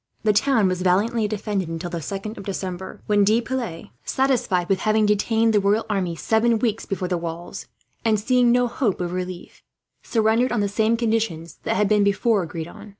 [0.23, 4.79] The town was valiantly defended until the 2nd of December, when De Piles, satisfied with
[4.79, 7.67] having detained the royal army seven weeks before the walls,
[8.03, 9.61] and seeing no hope of relief,
[10.01, 12.89] surrendered on the same conditions that had before been agreed on.